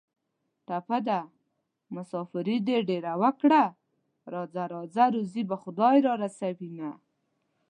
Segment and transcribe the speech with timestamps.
[0.67, 1.19] ټپه ده:
[1.95, 3.63] مسافري دې ډېره وکړه
[4.33, 6.89] راځه راځه روزي به خدای را رسوینه